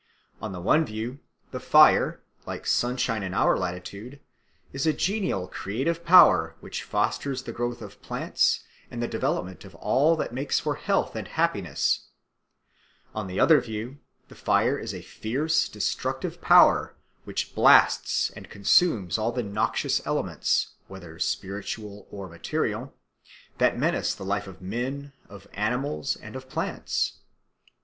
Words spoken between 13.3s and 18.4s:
other view, the fire is a fierce destructive power which blasts